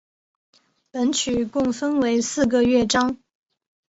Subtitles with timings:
[0.91, 3.19] 本曲共分为四个乐章。